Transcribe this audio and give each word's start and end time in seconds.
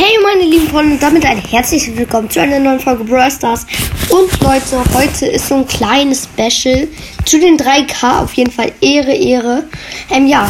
Hey 0.00 0.16
meine 0.22 0.48
lieben 0.48 0.68
Freunde 0.68 0.92
und 0.94 1.02
damit 1.02 1.24
ein 1.24 1.38
herzliches 1.38 1.96
Willkommen 1.96 2.30
zu 2.30 2.40
einer 2.40 2.60
neuen 2.60 2.78
Folge 2.78 3.02
Brawl 3.02 3.32
Stars. 3.32 3.66
Und 4.08 4.40
Leute, 4.40 4.80
heute 4.94 5.26
ist 5.26 5.48
so 5.48 5.56
ein 5.56 5.66
kleines 5.66 6.28
Special 6.32 6.86
zu 7.24 7.40
den 7.40 7.58
3K. 7.58 8.20
Auf 8.20 8.32
jeden 8.34 8.52
Fall 8.52 8.70
Ehre, 8.80 9.12
Ehre. 9.12 9.64
Ähm, 10.08 10.28
ja, 10.28 10.48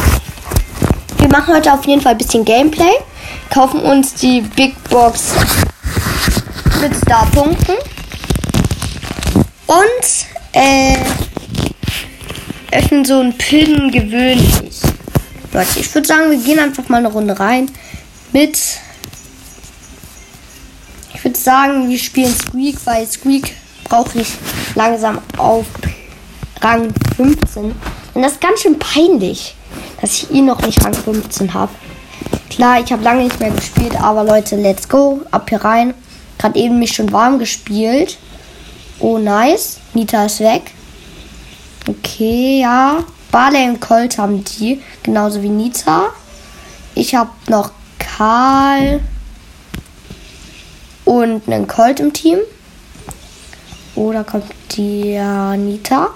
wir 1.17 1.29
machen 1.29 1.55
heute 1.55 1.73
auf 1.73 1.83
jeden 1.85 1.99
Fall 1.99 2.11
ein 2.11 2.19
bisschen 2.19 2.45
Gameplay. 2.45 2.91
Kaufen 3.49 3.79
uns 3.79 4.13
die 4.13 4.41
Big 4.41 4.75
Box 4.87 5.33
mit 6.79 6.95
Starpunkten. 6.95 7.77
Und, 9.65 10.05
äh, 10.53 10.95
öffnen 12.71 13.03
so 13.03 13.19
einen 13.19 13.35
Pin 13.35 13.89
gewöhnlich. 13.89 14.75
Leute, 15.51 15.79
ich 15.79 15.95
würde 15.95 16.07
sagen, 16.07 16.29
wir 16.29 16.37
gehen 16.37 16.59
einfach 16.59 16.87
mal 16.87 16.97
eine 16.97 17.07
Runde 17.07 17.39
rein 17.39 17.71
mit 18.31 18.55
würde 21.29 21.39
sagen, 21.39 21.89
wir 21.89 21.99
spielen 21.99 22.33
Squeak, 22.33 22.77
weil 22.85 23.05
Squeak 23.05 23.53
brauche 23.83 24.19
ich 24.19 24.29
langsam 24.73 25.19
auf 25.37 25.65
Rang 26.59 26.91
15. 27.17 27.65
Und 28.13 28.21
das 28.21 28.33
ist 28.33 28.41
ganz 28.41 28.61
schön 28.61 28.79
peinlich, 28.79 29.55
dass 30.01 30.13
ich 30.13 30.31
ihn 30.31 30.47
noch 30.47 30.59
nicht 30.63 30.83
Rang 30.83 30.93
15 30.93 31.53
habe. 31.53 31.71
Klar, 32.49 32.81
ich 32.81 32.91
habe 32.91 33.03
lange 33.03 33.25
nicht 33.25 33.39
mehr 33.39 33.51
gespielt, 33.51 33.95
aber 34.01 34.23
Leute, 34.23 34.55
let's 34.55 34.89
go. 34.89 35.21
Ab 35.29 35.49
hier 35.49 35.63
rein. 35.63 35.93
Gerade 36.39 36.57
eben 36.57 36.79
mich 36.79 36.93
schon 36.93 37.11
warm 37.11 37.37
gespielt. 37.37 38.17
Oh, 38.99 39.19
nice. 39.19 39.77
Nita 39.93 40.25
ist 40.25 40.39
weg. 40.39 40.71
Okay, 41.87 42.61
ja. 42.61 43.03
Barley 43.31 43.69
und 43.69 43.79
Colt 43.79 44.17
haben 44.17 44.43
die. 44.43 44.81
Genauso 45.03 45.43
wie 45.43 45.49
Nita. 45.49 46.07
Ich 46.95 47.13
habe 47.13 47.29
noch 47.47 47.71
Karl 47.99 49.01
und 51.09 51.47
einen 51.47 51.67
Colt 51.67 51.99
im 51.99 52.13
Team. 52.13 52.37
Oder 53.95 54.23
kommt 54.23 54.45
die 54.73 55.17
Anita. 55.17 56.09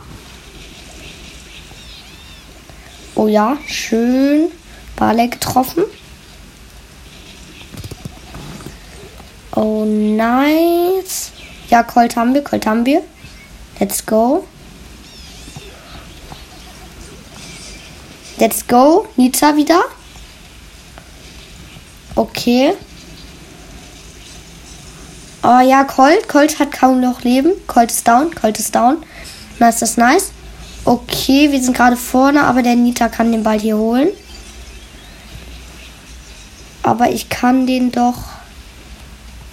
Oh 3.16 3.26
ja, 3.26 3.58
schön. 3.66 4.52
Barley 4.96 5.30
getroffen. 5.30 5.84
Oh, 9.56 9.84
nice. 9.84 11.32
Ja, 11.70 11.82
Colt 11.82 12.16
haben 12.16 12.36
wir, 12.36 12.44
Colt 12.44 12.68
haben 12.68 12.86
wir. 12.86 13.02
Let's 13.80 14.06
go. 14.06 14.46
Let's 18.38 18.68
go. 18.68 19.08
Nita 19.16 19.56
wieder. 19.56 19.82
Okay. 22.14 22.76
Oh 25.46 25.60
ja, 25.60 25.84
Colt. 25.84 26.30
Colt 26.30 26.58
hat 26.60 26.72
kaum 26.72 27.02
noch 27.02 27.24
Leben. 27.24 27.52
Colt 27.68 27.92
ist 27.92 28.08
down. 28.08 28.34
Colt 28.34 28.58
ist 28.60 28.74
down. 28.74 28.98
Nice, 29.60 29.80
das 29.80 29.92
ist 29.92 29.98
nice. 29.98 30.32
Okay, 30.86 31.52
wir 31.52 31.62
sind 31.62 31.76
gerade 31.76 31.98
vorne, 31.98 32.44
aber 32.44 32.62
der 32.62 32.76
Nita 32.76 33.10
kann 33.10 33.32
den 33.32 33.44
Ball 33.44 33.60
hier 33.60 33.78
holen. 33.78 34.08
Aber 36.82 37.10
ich 37.10 37.28
kann 37.28 37.68
den 37.68 37.92
doch 37.92 38.16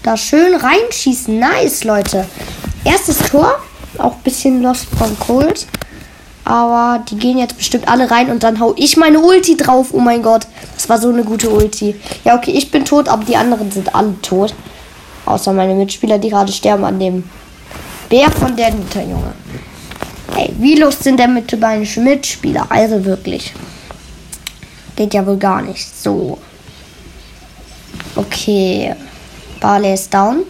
da 0.04 0.16
schön 0.16 0.54
reinschießen. 0.54 1.38
Nice, 1.38 1.82
Leute. 1.82 2.24
Erstes 2.84 3.18
Tor. 3.28 3.56
Auch 3.98 4.14
ein 4.14 4.22
bisschen 4.22 4.62
lost 4.62 4.86
von 4.96 5.18
Colt. 5.18 5.66
Aber 6.44 7.04
die 7.08 7.16
gehen 7.16 7.38
jetzt 7.38 7.56
bestimmt 7.56 7.88
alle 7.88 8.10
rein 8.10 8.30
und 8.30 8.44
dann 8.44 8.60
hau 8.60 8.74
ich 8.76 8.96
meine 8.96 9.18
Ulti 9.18 9.56
drauf. 9.56 9.88
Oh 9.92 10.00
mein 10.00 10.22
Gott. 10.22 10.46
Das 10.74 10.88
war 10.88 10.98
so 10.98 11.08
eine 11.08 11.24
gute 11.24 11.50
Ulti. 11.50 11.96
Ja, 12.24 12.36
okay, 12.36 12.52
ich 12.52 12.70
bin 12.70 12.84
tot, 12.84 13.08
aber 13.08 13.24
die 13.24 13.36
anderen 13.36 13.70
sind 13.72 13.94
alle 13.94 14.20
tot. 14.22 14.54
Außer 15.30 15.52
meine 15.52 15.74
Mitspieler, 15.74 16.18
die 16.18 16.28
gerade 16.28 16.52
sterben 16.52 16.84
an 16.84 16.98
dem 16.98 17.22
Bär 18.08 18.30
von 18.30 18.56
der 18.56 18.74
Nita, 18.74 19.00
Junge. 19.00 19.32
Ey, 20.36 20.52
wie 20.58 20.74
lust 20.74 21.04
sind 21.04 21.20
denn 21.20 21.34
mit 21.34 21.58
meinen 21.60 21.86
Mitspieler? 22.04 22.66
Also 22.68 23.04
wirklich. 23.04 23.52
Geht 24.96 25.14
ja 25.14 25.24
wohl 25.24 25.36
gar 25.36 25.62
nicht. 25.62 25.86
So. 26.02 26.38
Okay. 28.16 28.94
Barley 29.60 29.94
ist 29.94 30.12
down. 30.12 30.42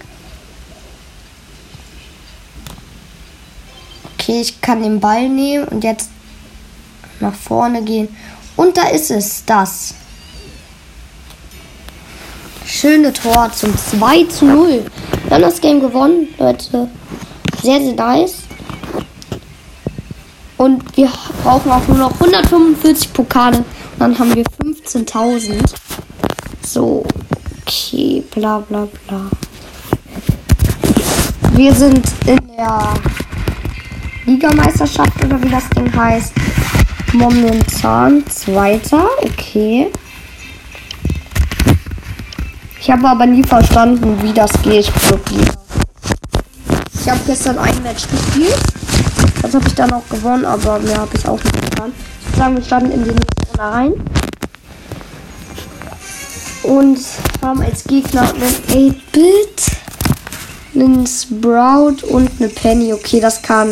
Okay, 4.14 4.40
ich 4.40 4.60
kann 4.60 4.82
den 4.82 4.98
Ball 4.98 5.28
nehmen 5.28 5.64
und 5.64 5.84
jetzt 5.84 6.08
nach 7.20 7.34
vorne 7.34 7.82
gehen. 7.82 8.08
Und 8.56 8.76
da 8.76 8.88
ist 8.88 9.10
es, 9.10 9.44
das. 9.44 9.94
Schöne 12.72 13.12
Tor 13.12 13.50
zum 13.52 13.76
2 13.76 14.24
zu 14.26 14.44
0. 14.44 14.84
Wir 15.24 15.34
haben 15.34 15.42
das 15.42 15.60
Game 15.60 15.80
gewonnen, 15.80 16.28
Leute. 16.38 16.88
Sehr, 17.60 17.80
sehr 17.80 17.94
nice. 17.94 18.44
Und 20.56 20.96
wir 20.96 21.10
brauchen 21.42 21.72
auch 21.72 21.86
nur 21.88 21.98
noch 21.98 22.12
145 22.12 23.12
Pokale. 23.12 23.64
Dann 23.98 24.16
haben 24.16 24.32
wir 24.36 24.44
15.000. 24.44 25.58
So, 26.62 27.04
okay, 27.60 28.22
bla 28.30 28.60
bla 28.60 28.86
bla. 29.08 29.28
Wir 31.54 31.74
sind 31.74 32.06
in 32.24 32.38
der 32.56 32.94
Ligameisterschaft 34.26 35.24
oder 35.24 35.42
wie 35.42 35.50
das 35.50 35.68
Ding 35.70 35.92
heißt. 35.94 36.32
Momentan 37.14 38.24
Zweiter, 38.28 39.08
okay. 39.24 39.90
Ich 42.80 42.90
habe 42.90 43.06
aber 43.06 43.26
nie 43.26 43.44
verstanden, 43.44 44.18
wie 44.22 44.32
das 44.32 44.50
geht, 44.62 44.90
wirklich. 45.10 45.46
Ich 46.94 47.10
habe 47.10 47.20
gestern 47.26 47.58
ein 47.58 47.82
Match 47.82 48.04
gespielt. 48.08 48.58
Das 49.42 49.54
habe 49.54 49.66
ich 49.68 49.74
dann 49.74 49.92
auch 49.92 50.08
gewonnen, 50.08 50.46
aber 50.46 50.78
mehr 50.78 50.96
habe 50.96 51.14
ich 51.14 51.28
auch 51.28 51.42
nicht 51.44 51.60
getan. 51.60 51.92
Ich 52.30 52.36
sagen, 52.38 52.56
wir 52.56 52.64
standen 52.64 52.92
in 52.92 53.04
den 53.04 53.14
nächsten 53.16 53.58
rein. 53.58 53.92
Und 56.62 56.98
haben 57.42 57.62
als 57.62 57.84
Gegner 57.84 58.22
einen 58.32 58.94
8-Bit, 58.94 59.62
einen 60.74 61.06
Sprout 61.06 62.06
und 62.06 62.30
eine 62.38 62.48
Penny. 62.48 62.94
Okay, 62.94 63.20
das 63.20 63.42
kann 63.42 63.68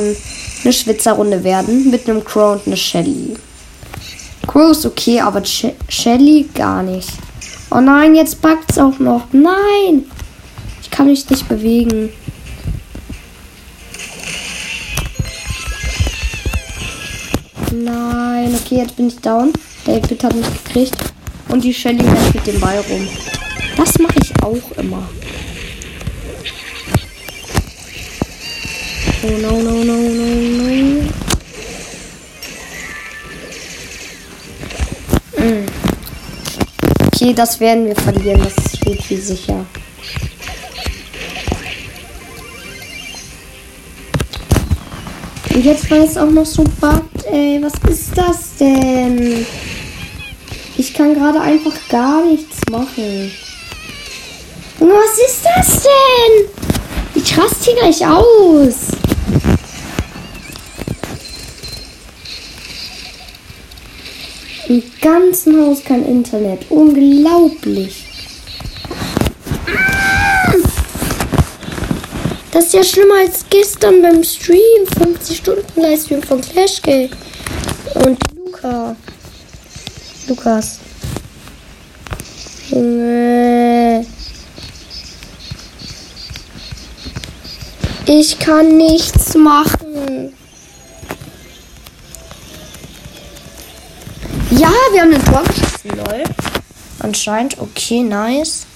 eine 0.65 0.73
Schwitzerrunde 0.73 1.43
werden. 1.45 1.91
Mit 1.91 2.09
einem 2.09 2.23
Crow 2.23 2.53
und 2.53 2.67
einer 2.67 2.77
Shelly. 2.77 3.37
Crow 4.47 4.71
ist 4.71 4.85
okay, 4.85 5.21
aber 5.21 5.43
Shelly 5.45 6.49
gar 6.55 6.83
nicht. 6.83 7.11
Oh 7.71 7.81
nein, 7.81 8.15
jetzt 8.15 8.41
packt 8.41 8.71
es 8.71 8.79
auch 8.79 8.99
noch. 8.99 9.27
Nein! 9.33 10.05
Ich 10.81 10.91
kann 10.91 11.07
mich 11.07 11.29
nicht 11.29 11.47
bewegen. 11.49 12.11
Nein, 17.71 18.55
okay, 18.55 18.77
jetzt 18.77 18.97
bin 18.97 19.09
ich 19.09 19.21
down. 19.21 19.53
David 19.85 20.25
hat 20.25 20.35
mich 20.35 20.65
gekriegt. 20.65 20.97
Und 21.49 21.63
die 21.63 21.75
Shelly 21.75 22.01
rennt 22.01 22.35
mit 22.35 22.47
dem 22.47 22.59
Ball 22.61 22.79
rum. 22.89 23.07
Das 23.77 23.99
mache 23.99 24.19
ich 24.23 24.33
auch 24.43 24.79
immer. 24.79 25.09
Oh 29.23 29.39
no, 29.41 29.63
no, 29.63 29.85
no, 29.85 29.95
no, 29.95 31.03
no. 35.39 35.78
Okay, 37.21 37.35
das 37.35 37.59
werden 37.59 37.87
wir 37.87 37.97
verlieren. 37.97 38.41
Das 38.45 38.77
steht 38.77 39.03
viel 39.03 39.21
sicher. 39.21 39.67
Und 45.53 45.65
jetzt 45.65 45.91
war 45.91 45.99
es 45.99 46.17
auch 46.17 46.31
noch 46.31 46.47
so 46.47 46.63
buggt. 46.63 47.25
Ey, 47.29 47.61
was 47.61 47.73
ist 47.91 48.17
das 48.17 48.55
denn? 48.61 49.45
Ich 50.77 50.95
kann 50.95 51.13
gerade 51.15 51.41
einfach 51.41 51.75
gar 51.89 52.25
nichts 52.25 52.59
machen. 52.71 53.33
Was 54.79 55.19
ist 55.29 55.45
das 55.45 55.83
denn? 55.83 56.49
Ich 57.17 57.37
raste 57.37 57.65
hier 57.65 57.81
gleich 57.81 58.07
aus. 58.07 58.98
Im 64.69 64.83
ganzen 65.01 65.65
Haus 65.65 65.83
kein 65.83 66.05
Internet. 66.05 66.71
Unglaublich. 66.71 68.05
Das 72.53 72.67
ist 72.67 72.75
ja 72.75 72.85
schlimmer 72.85 73.15
als 73.21 73.47
gestern 73.49 74.03
beim 74.03 74.23
Stream. 74.23 74.87
50 74.99 75.39
Stunden 75.39 75.81
Livestream 75.81 76.23
von 76.23 76.43
Clash 76.43 76.83
Game. 76.83 77.09
Und 77.95 78.19
Luca. 78.37 78.95
Lukas. 80.29 80.81
Junge. 82.69 84.05
Ich 88.07 88.39
kann 88.39 88.77
nichts 88.77 89.35
machen. 89.35 90.35
Ja, 94.59 94.73
wir 94.91 95.03
haben 95.03 95.15
einen 95.15 95.25
Tor 95.25 95.45
geschossen, 95.45 95.91
lol. 95.91 96.25
Anscheinend. 96.99 97.61
Okay, 97.61 98.03
nice. 98.03 98.67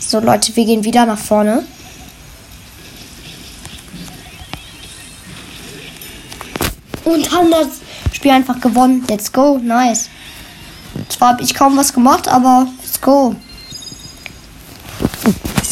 So, 0.00 0.18
Leute, 0.18 0.56
wir 0.56 0.64
gehen 0.64 0.82
wieder 0.82 1.06
nach 1.06 1.16
vorne. 1.16 1.64
Und 7.04 7.30
haben 7.30 7.50
das 7.52 7.68
Spiel 8.12 8.32
einfach 8.32 8.60
gewonnen. 8.60 9.04
Let's 9.08 9.32
go. 9.32 9.58
Nice. 9.58 10.08
Zwar 11.08 11.34
habe 11.34 11.44
ich 11.44 11.54
kaum 11.54 11.76
was 11.76 11.92
gemacht, 11.92 12.26
aber 12.26 12.66
let's 12.82 13.00
go. 13.00 13.36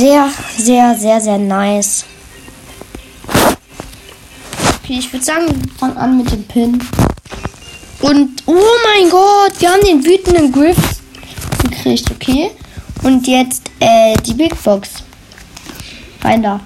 Sehr, 0.00 0.30
sehr, 0.56 0.94
sehr, 0.94 1.20
sehr 1.20 1.36
nice. 1.36 2.06
Okay, 4.82 4.96
ich 4.98 5.12
würde 5.12 5.22
sagen, 5.22 5.46
wir 5.48 5.72
fangen 5.78 5.98
an 5.98 6.16
mit 6.16 6.32
dem 6.32 6.42
Pin. 6.44 6.82
Und, 8.00 8.42
oh 8.46 8.54
mein 8.54 9.10
Gott, 9.10 9.52
wir 9.58 9.70
haben 9.70 9.84
den 9.84 10.02
wütenden 10.02 10.50
Griff 10.52 10.78
gekriegt, 11.62 12.10
okay? 12.10 12.50
Und 13.02 13.26
jetzt, 13.26 13.70
äh, 13.78 14.16
die 14.24 14.32
Big 14.32 14.54
Box. 14.62 14.88
Rein 16.22 16.44
da. 16.44 16.60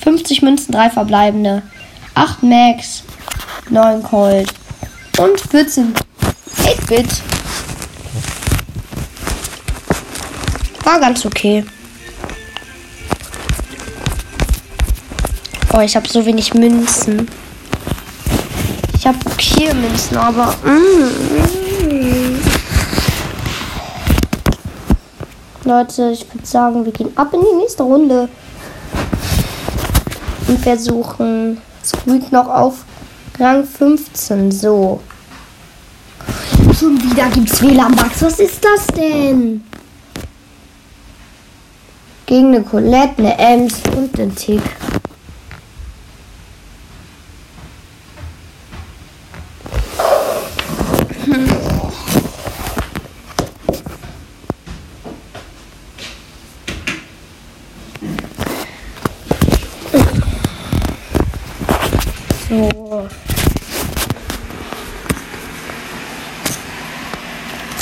50 0.00 0.42
Münzen, 0.42 0.72
3 0.72 0.90
verbleibende. 0.90 1.62
8 2.16 2.42
Max, 2.42 3.04
9 3.68 4.02
Cold 4.02 4.52
und 5.16 5.40
14 5.40 5.94
8-Bit. 6.64 7.08
War 10.82 10.98
ganz 10.98 11.24
okay. 11.24 11.64
Oh, 15.72 15.80
ich 15.80 15.94
habe 15.94 16.08
so 16.08 16.26
wenig 16.26 16.52
Münzen. 16.54 17.28
Ich 18.94 19.06
habe 19.06 19.18
okay 19.26 19.72
Münzen, 19.72 20.16
aber... 20.16 20.52
Mm, 20.64 22.40
Leute, 25.64 26.10
ich 26.10 26.26
würde 26.34 26.46
sagen, 26.46 26.84
wir 26.84 26.90
gehen 26.90 27.16
ab 27.16 27.32
in 27.32 27.40
die 27.40 27.56
nächste 27.58 27.84
Runde. 27.84 28.28
Und 30.48 30.58
versuchen 30.58 31.58
Squeak 31.84 32.32
noch 32.32 32.48
auf 32.48 32.84
Rang 33.38 33.64
15. 33.64 34.50
So. 34.50 35.00
Schon 36.76 37.00
wieder 37.00 37.28
gibt's 37.28 37.62
WLAN-Bugs. 37.62 38.22
Was 38.22 38.40
ist 38.40 38.64
das 38.64 38.88
denn? 38.88 39.62
Gegen 42.26 42.48
eine 42.48 42.64
Colette, 42.64 43.18
eine 43.18 43.38
Ems 43.38 43.80
und 43.96 44.18
einen 44.18 44.34
Tick. 44.34 44.62
So. 62.50 62.68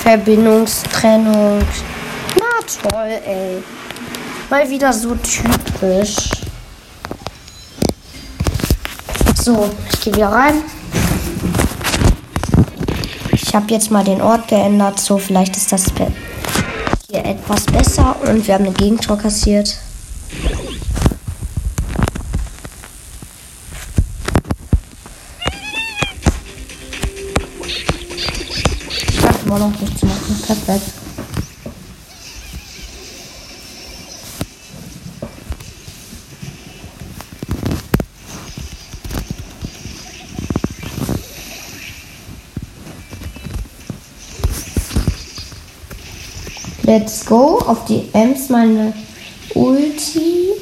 Verbindungstrennung. 0.03 1.63
Na 2.37 2.91
toll, 2.91 3.19
ey. 3.25 3.63
Mal 4.51 4.69
wieder 4.69 4.93
so 4.93 5.15
typisch. 5.15 6.29
So, 9.41 9.71
ich 9.91 10.01
gehe 10.03 10.15
wieder 10.17 10.33
rein. 10.33 10.57
Ich 13.33 13.55
habe 13.55 13.71
jetzt 13.71 13.91
mal 13.91 14.05
den 14.05 14.21
Ort 14.21 14.49
geändert. 14.49 15.01
So, 15.01 15.17
vielleicht 15.17 15.57
ist 15.57 15.73
das 15.73 15.85
hier 17.09 17.25
etwas 17.25 17.65
besser. 17.65 18.17
Und 18.21 18.47
wir 18.47 18.53
haben 18.53 18.67
eine 18.67 18.75
Gegentor 18.75 19.17
kassiert. 19.17 19.79
Immer 29.59 29.69
noch 29.69 29.81
nichts 29.81 30.03
machen. 30.03 30.43
Perfekt. 30.47 30.93
Let's 46.83 47.27
go. 47.27 47.59
Auf 47.59 47.85
die 47.85 48.09
Ems 48.13 48.49
meine 48.49 48.95
Ulti. 49.55 50.53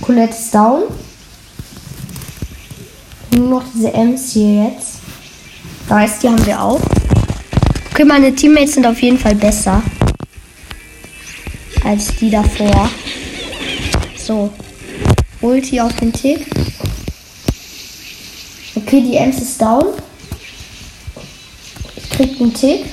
Colette 0.00 0.34
ist 0.34 0.54
down. 0.54 0.82
Nur 3.30 3.48
noch 3.48 3.64
diese 3.72 3.92
Ems 3.94 4.32
hier 4.32 4.64
jetzt. 4.64 4.91
Nice, 5.92 6.20
die 6.20 6.28
haben 6.28 6.46
wir 6.46 6.58
auch. 6.58 6.80
Okay, 7.90 8.06
meine 8.06 8.34
Teammates 8.34 8.72
sind 8.72 8.86
auf 8.86 9.02
jeden 9.02 9.18
Fall 9.18 9.34
besser. 9.34 9.82
Als 11.84 12.16
die 12.16 12.30
davor. 12.30 12.88
So. 14.16 14.50
Ulti 15.42 15.78
auf 15.78 15.94
den 15.96 16.10
Tick. 16.10 16.46
Okay, 18.74 19.02
die 19.02 19.16
Ems 19.16 19.42
ist 19.42 19.60
down. 19.60 19.84
Ich 21.94 22.08
krieg 22.08 22.38
den 22.38 22.54
Tick. 22.54 22.86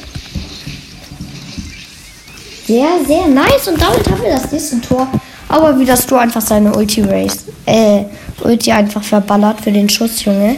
Sehr, 2.67 2.89
sehr 3.07 3.27
nice. 3.27 3.69
Und 3.69 3.81
damit 3.81 4.11
haben 4.11 4.21
wir 4.21 4.31
das 4.31 4.51
nächste 4.51 4.81
Tor. 4.81 5.07
Aber 5.47 5.79
wie 5.79 5.85
das 5.85 6.05
Tor 6.05 6.19
einfach 6.19 6.41
seine 6.41 6.75
Ulti 6.75 6.99
Race. 7.03 7.45
Äh, 7.65 8.03
Ulti 8.43 8.73
einfach 8.73 9.05
verballert 9.05 9.61
für 9.61 9.71
den 9.71 9.87
Schuss, 9.87 10.25
Junge. 10.25 10.57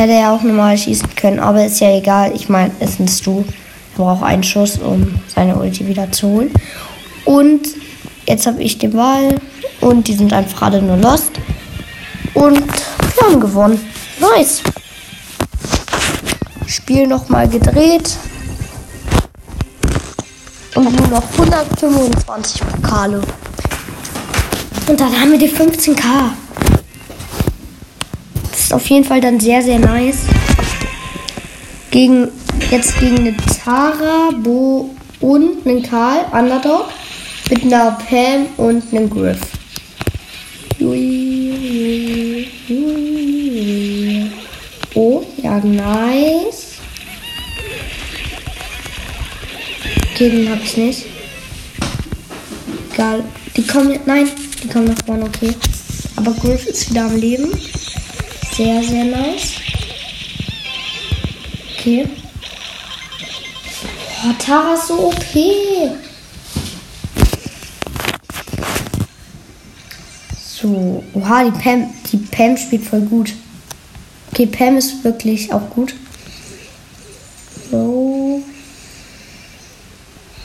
Hätte 0.00 0.14
er 0.14 0.32
auch 0.32 0.40
normal 0.40 0.78
schießen 0.78 1.14
können, 1.14 1.38
aber 1.38 1.66
ist 1.66 1.78
ja 1.78 1.94
egal. 1.94 2.32
Ich 2.34 2.48
meine, 2.48 2.72
es 2.80 2.92
ist 2.92 3.00
ein 3.00 3.08
Stu. 3.08 3.44
Er 3.98 4.02
braucht 4.02 4.22
einen 4.22 4.42
Schuss, 4.42 4.78
um 4.78 5.20
seine 5.28 5.54
Ulti 5.54 5.86
wieder 5.86 6.10
zu 6.10 6.26
holen. 6.26 6.50
Und 7.26 7.68
jetzt 8.26 8.46
habe 8.46 8.62
ich 8.62 8.78
den 8.78 8.92
Ball 8.92 9.38
und 9.82 10.08
die 10.08 10.14
sind 10.14 10.32
einfach 10.32 10.62
alle 10.62 10.80
nur 10.80 10.96
lost. 10.96 11.32
Und 12.32 12.66
wir 12.66 13.26
haben 13.26 13.40
gewonnen. 13.40 13.78
Nice. 14.18 14.62
Spiel 16.64 17.06
nochmal 17.06 17.46
gedreht. 17.46 18.16
Und 20.76 20.96
nur 20.98 21.08
noch 21.08 21.30
125 21.32 22.62
Pokale. 22.62 23.20
Und 24.88 24.98
dann 24.98 25.20
haben 25.20 25.32
wir 25.32 25.38
die 25.38 25.50
15k 25.50 26.30
ist 28.70 28.74
auf 28.74 28.86
jeden 28.88 29.04
Fall 29.04 29.20
dann 29.20 29.40
sehr, 29.40 29.62
sehr 29.62 29.80
nice. 29.80 30.18
Gegen, 31.90 32.28
jetzt 32.70 33.00
gegen 33.00 33.18
eine 33.18 33.36
Tara, 33.36 34.30
Bo 34.30 34.90
und 35.20 35.66
einen 35.66 35.82
Karl, 35.82 36.24
Underdog. 36.30 36.88
Mit 37.50 37.64
einer 37.64 37.98
Pam 38.08 38.46
und 38.58 38.84
einem 38.92 39.10
Griff. 39.10 39.40
Oh, 44.94 45.24
ja, 45.42 45.58
nice. 45.58 46.74
Okay, 50.12 50.30
den 50.30 50.48
hab 50.48 50.62
ich 50.62 50.76
nicht. 50.76 51.06
Egal. 52.94 53.24
Die 53.56 53.66
kommen, 53.66 53.98
nein, 54.06 54.28
die 54.62 54.68
kommen 54.68 54.84
nach 54.84 55.04
vorne, 55.04 55.24
okay. 55.24 55.56
Aber 56.14 56.32
Griff 56.34 56.66
ist 56.66 56.88
wieder 56.88 57.06
am 57.06 57.16
Leben. 57.16 57.50
Sehr, 58.60 58.82
sehr 58.82 59.04
nice. 59.04 59.54
Okay. 61.78 62.06
Oh, 64.22 64.34
Tara 64.38 64.74
ist 64.74 64.88
so 64.88 65.06
OP. 65.06 65.96
So, 70.38 71.02
oha, 71.14 71.44
die 71.44 71.58
Pam, 71.58 71.88
die 72.12 72.18
Pam 72.18 72.58
spielt 72.58 72.84
voll 72.84 73.00
gut. 73.00 73.32
Okay, 74.30 74.44
Pam 74.44 74.76
ist 74.76 75.02
wirklich 75.04 75.50
auch 75.54 75.70
gut. 75.70 75.94
So. 77.70 78.42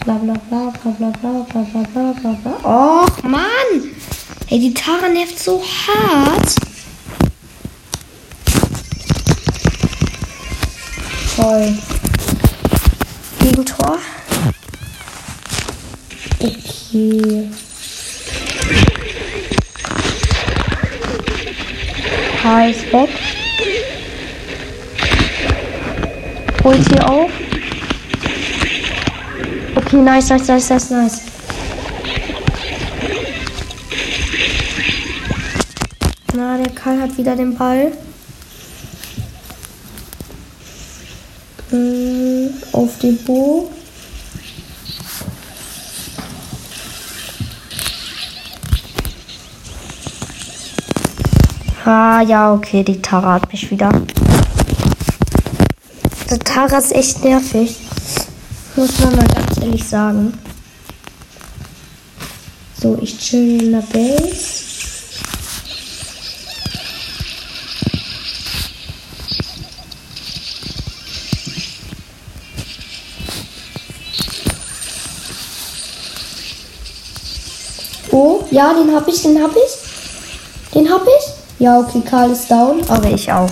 Bla 0.06 0.14
bla 0.14 0.36
bla 0.50 0.72
bla 0.72 0.92
bla 0.92 1.10
bla 1.10 1.46
bla 1.52 1.84
bla 1.94 2.14
bla 2.14 2.32
bla. 2.32 3.04
Och, 3.04 3.24
Mann! 3.24 3.92
Ey, 4.50 4.60
die 4.60 4.74
Tara 4.74 5.10
nervt 5.10 5.38
so 5.38 5.62
hart. 5.62 6.65
Toll. 11.46 11.78
Gegentor. 13.40 14.00
Okay. 16.40 17.52
H 22.44 22.66
ist 22.66 22.92
weg. 22.92 23.10
Holt 26.64 26.84
sie 26.84 27.00
auf. 27.00 27.30
Okay, 29.76 29.98
nice, 29.98 30.30
nice, 30.30 30.48
nice, 30.48 30.70
nice, 30.72 30.90
nice. 30.90 31.22
Na, 36.34 36.58
der 36.58 36.72
Karl 36.72 37.02
hat 37.02 37.16
wieder 37.16 37.36
den 37.36 37.56
Ball. 37.56 37.92
Hm, 41.70 42.54
auf 42.72 42.92
Bo. 43.26 43.72
Ah, 51.86 52.22
ja, 52.22 52.54
okay, 52.54 52.84
die 52.84 53.02
Tara 53.02 53.34
hat 53.34 53.52
mich 53.52 53.70
wieder. 53.70 53.92
Die 56.32 56.40
Tara 56.40 56.78
ist 56.78 56.92
echt 56.94 57.24
nervig. 57.24 57.76
Muss 58.76 59.00
man 59.00 59.16
mal 59.16 59.28
ganz 59.28 59.58
ehrlich 59.62 59.88
sagen. 59.88 60.34
So, 62.82 62.98
ich 63.02 63.18
chill 63.20 63.62
in 63.62 63.72
der 63.72 63.82
Base. 63.82 64.66
Oh, 78.12 78.35
ja, 78.52 78.74
den 78.74 78.94
hab 78.96 79.08
ich, 79.08 79.22
den 79.22 79.42
hab 79.42 79.52
ich. 79.52 80.74
Den 80.74 80.90
hab 80.90 81.04
ich. 81.04 81.34
Ja, 81.60 81.80
okay, 81.80 82.02
Karl 82.02 82.32
ist 82.32 82.50
down, 82.50 82.82
aber 82.90 83.10
ich 83.10 83.32
auch. 83.32 83.50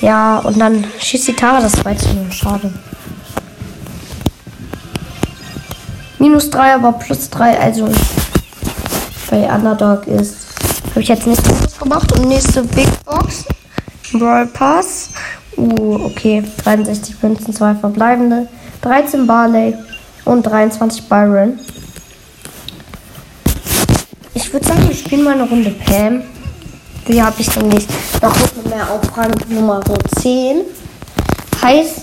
Ja, 0.00 0.38
und 0.38 0.58
dann 0.58 0.84
schießt 1.00 1.28
die 1.28 1.32
Tara 1.34 1.60
das 1.60 1.72
2 1.72 1.94
zu 1.94 2.08
0. 2.14 2.30
Schade. 2.30 2.72
Minus 6.18 6.50
3, 6.50 6.74
aber 6.74 6.92
plus 6.92 7.30
3, 7.30 7.58
also 7.58 7.88
bei 9.30 9.52
Underdog 9.52 10.06
ist. 10.06 10.36
Habe 10.90 11.00
ich 11.00 11.08
jetzt 11.08 11.26
nicht 11.26 11.42
gemacht. 11.80 12.12
Und 12.12 12.28
nächste 12.28 12.62
Big 12.62 12.88
Box. 13.04 13.44
Brawl 14.12 14.46
Pass. 14.46 15.10
Uh, 15.56 16.06
okay. 16.06 16.44
63 16.64 17.22
Münzen, 17.22 17.54
2 17.54 17.74
verbleibende. 17.76 18.48
13 18.82 19.26
Barley 19.26 19.74
und 20.24 20.44
23 20.44 21.08
Byron. 21.08 21.58
Ich 24.48 24.54
würde 24.54 24.66
sagen, 24.66 24.88
wir 24.88 24.96
spielen 24.96 25.24
mal 25.24 25.34
eine 25.34 25.46
Runde 25.46 25.70
Pam. 25.72 26.22
Die 27.06 27.22
habe 27.22 27.38
ich 27.38 27.54
nicht. 27.56 27.86
Noch 28.22 28.34
mehr 28.64 28.90
auf 28.90 29.14
Rang 29.14 29.34
Nummer 29.50 29.82
10. 30.22 30.62
Heißt, 31.60 32.00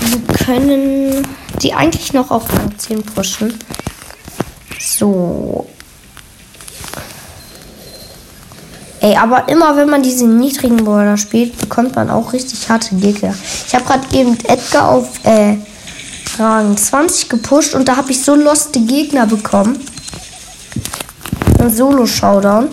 wir 0.00 0.36
können 0.44 1.24
die 1.62 1.72
eigentlich 1.74 2.12
noch 2.12 2.32
auf 2.32 2.52
Rang 2.52 2.76
10 2.76 3.04
pushen. 3.04 3.56
So. 4.80 5.68
Ey, 8.98 9.14
aber 9.14 9.48
immer 9.48 9.76
wenn 9.76 9.88
man 9.88 10.02
diese 10.02 10.26
niedrigen 10.26 10.84
Border 10.84 11.16
spielt, 11.16 11.56
bekommt 11.56 11.94
man 11.94 12.10
auch 12.10 12.32
richtig 12.32 12.68
harte 12.68 12.96
Gegner. 12.96 13.32
Ich 13.68 13.72
habe 13.76 13.84
gerade 13.84 14.12
eben 14.12 14.36
Edgar 14.40 14.88
auf 14.88 15.08
äh, 15.22 15.56
Rang 16.36 16.76
20 16.76 17.28
gepusht 17.28 17.76
und 17.76 17.86
da 17.86 17.96
habe 17.96 18.10
ich 18.10 18.24
so 18.24 18.34
loste 18.34 18.80
Gegner 18.80 19.28
bekommen. 19.28 19.78
Ein 21.62 21.70
Solo-Showdown. 21.70 22.70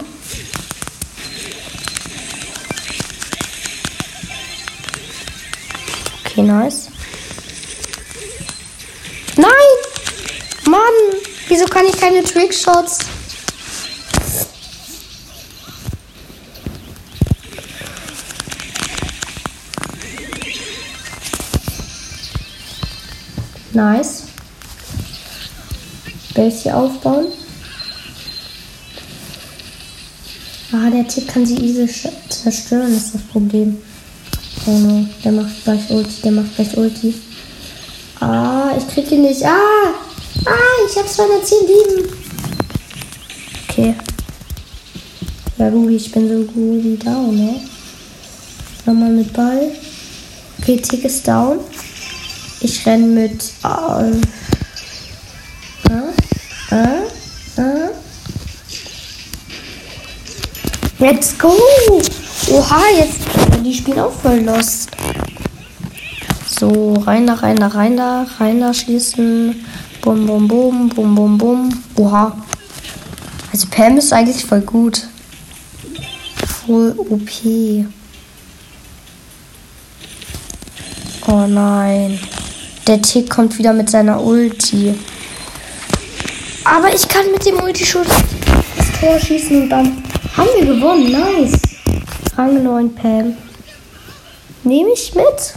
Okay, 6.25 6.41
nice. 6.41 6.87
Nein! 9.35 9.51
Mann! 10.65 10.79
Wieso 11.49 11.65
kann 11.65 11.85
ich 11.85 11.99
keine 11.99 12.23
Trickshots? 12.23 12.97
Nice. 23.71 24.23
Base 26.33 26.63
hier 26.63 26.75
aufbauen. 26.75 27.27
Ah, 30.71 30.89
der 30.91 31.07
Tick 31.07 31.27
kann 31.27 31.45
sie 31.45 31.55
easy 31.55 31.89
zerstören, 32.29 32.95
ist 32.95 33.15
das 33.15 33.21
Problem. 33.23 33.77
Oh 34.67 34.71
no, 34.71 35.05
der 35.23 35.31
macht 35.31 35.63
gleich 35.63 35.89
Ulti, 35.89 36.21
der 36.23 36.31
macht 36.31 36.55
gleich 36.55 36.77
Ulti. 36.77 37.15
Ah, 38.19 38.71
ich 38.77 38.87
krieg 38.87 39.11
ihn 39.11 39.23
nicht. 39.23 39.43
Ah! 39.43 39.93
Ah, 40.45 40.87
ich 40.87 40.95
hab 40.95 41.07
210 41.07 41.57
Leben. 41.67 42.09
Okay. 43.67 43.95
Ja, 45.57 45.69
Ruby, 45.69 45.95
ich 45.95 46.11
bin 46.11 46.29
so 46.29 46.43
gut 46.51 46.83
wie 46.83 46.97
down, 46.97 47.35
ne? 47.35 47.61
Nochmal 48.85 49.11
mit 49.11 49.33
Ball. 49.33 49.71
Okay, 50.61 50.77
Tick 50.77 51.03
ist 51.03 51.27
down. 51.27 51.59
Ich 52.61 52.85
renn 52.85 53.13
mit. 53.13 53.43
Äh, 53.63 54.11
Let's 60.99 61.37
go! 61.37 61.53
Oha, 62.51 62.81
jetzt. 62.97 63.21
Die 63.63 63.73
spielen 63.73 63.99
auch 63.99 64.11
voll 64.11 64.41
lost. 64.41 64.89
So, 66.45 66.93
rein 67.05 67.25
da, 67.25 67.35
rein 67.35 67.55
da, 67.55 67.67
rein 67.67 67.95
da, 67.95 68.27
rein 68.37 68.59
da 68.59 68.73
schließen. 68.73 69.65
Bum, 70.01 70.25
bum, 70.25 70.45
bum, 70.45 70.89
bum, 70.89 71.15
bum, 71.15 71.37
bum. 71.37 71.83
Oha. 71.95 72.35
Also 73.53 73.67
Pam 73.71 73.97
ist 73.97 74.11
eigentlich 74.11 74.43
voll 74.43 74.59
gut. 74.59 75.07
Voll 76.65 76.93
OP. 76.97 77.85
Oh 81.27 81.47
nein. 81.47 82.19
Der 82.87 83.01
Tick 83.01 83.29
kommt 83.29 83.57
wieder 83.57 83.71
mit 83.71 83.89
seiner 83.89 84.21
Ulti. 84.21 84.95
Aber 86.65 86.93
ich 86.93 87.07
kann 87.07 87.31
mit 87.31 87.45
dem 87.45 87.61
Ulti 87.61 87.85
schon 87.85 88.03
das 88.05 88.99
Tor 88.99 89.17
schießen 89.17 89.63
und 89.63 89.69
dann 89.69 90.08
haben 90.39 90.49
wir 90.55 90.73
gewonnen. 90.73 91.11
Nice. 91.11 91.59
Rang 92.37 92.63
9 92.63 92.95
Pam. 92.95 93.37
Nehme 94.63 94.91
ich 94.93 95.13
mit. 95.13 95.53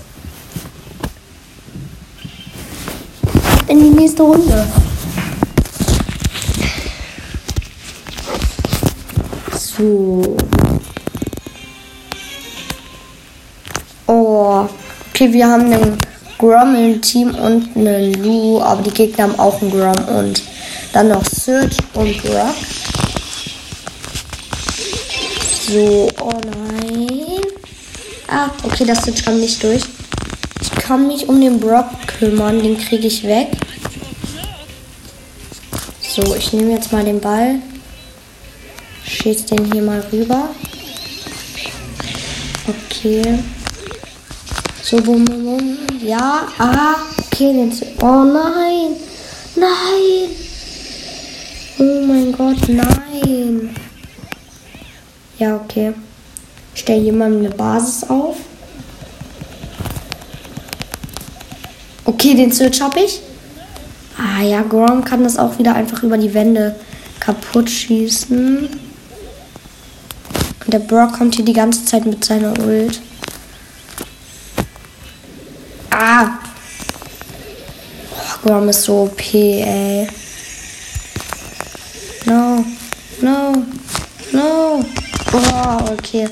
In 3.69 3.79
die 3.79 3.91
nächste 3.91 4.23
Runde. 4.23 4.67
So. 9.57 10.37
Oh. 14.09 14.67
Okay, 15.11 15.33
wir 15.33 15.47
haben 15.47 15.73
einen 15.73 15.99
Grom 16.39 16.75
im 16.75 17.01
Team 17.01 17.35
und 17.37 17.77
einen 17.77 18.15
Lu, 18.25 18.61
aber 18.61 18.83
die 18.83 18.91
Gegner 18.91 19.25
haben 19.25 19.39
auch 19.39 19.63
einen 19.63 19.71
Grom 19.71 20.09
und 20.09 20.43
dann 20.93 21.09
noch 21.09 21.25
Search 21.25 21.77
und 21.95 22.21
Brock. 22.23 22.55
So, 25.69 26.11
oh 26.21 26.41
nein. 26.45 27.41
Ah, 28.27 28.51
okay, 28.65 28.85
das 28.85 29.05
Search 29.05 29.25
kann 29.25 29.39
nicht 29.39 29.63
durch. 29.63 29.83
Ich 30.61 30.71
kann 30.73 31.07
mich 31.07 31.29
um 31.29 31.41
den 31.41 31.61
Brock 31.61 31.87
kümmern, 32.07 32.61
den 32.61 32.77
kriege 32.77 33.07
ich 33.07 33.23
weg. 33.23 33.49
So, 36.01 36.35
ich 36.35 36.53
nehme 36.53 36.73
jetzt 36.73 36.91
mal 36.91 37.05
den 37.05 37.21
Ball. 37.21 37.61
Schieß 39.07 39.47
den 39.47 39.73
hier 39.73 39.83
mal 39.83 40.05
rüber. 40.13 40.49
Okay. 42.67 43.39
So, 44.83 44.97
bum, 44.97 45.25
bum, 45.25 45.45
bum. 45.45 45.79
Ja, 46.05 46.49
ah, 46.59 46.97
okay, 47.19 47.53
den 47.53 47.73
Oh 48.01 48.25
nein. 48.25 48.97
Nein. 49.55 50.31
Oh 51.79 52.07
mein 52.07 52.33
Gott, 52.33 52.69
nein. 52.69 53.42
Ja, 55.43 55.57
okay. 55.57 55.93
Stell 56.73 57.03
jemandem 57.03 57.47
eine 57.47 57.51
Basis 57.57 58.09
auf. 58.09 58.37
Okay, 62.05 62.35
den 62.37 62.53
Switch 62.53 62.81
habe 62.81 63.01
ich. 63.01 63.21
Ah 64.17 64.45
ja, 64.45 64.63
Grom 64.63 65.05
kann 65.05 65.25
das 65.25 65.37
auch 65.37 65.59
wieder 65.59 65.75
einfach 65.75 66.05
über 66.05 66.17
die 66.17 66.33
Wände 66.33 66.77
kaputt 67.19 67.69
schießen. 67.69 68.69
Und 70.65 70.73
der 70.73 70.79
Brock 70.79 71.15
kommt 71.15 71.35
hier 71.35 71.45
die 71.45 71.53
ganze 71.53 71.87
Zeit 71.87 72.07
mit 72.07 72.25
seiner 72.25 72.57
Ult. 72.61 73.01
Ah! 75.91 76.39
Oh, 78.13 78.47
Grom 78.47 78.69
ist 78.69 78.85
so 78.85 79.03
OP, 79.03 79.35
ey. 79.35 80.07
No, 82.27 82.65
no, 83.21 83.53
no. 84.31 84.85
Oh, 85.35 85.93
okay. 85.93 86.29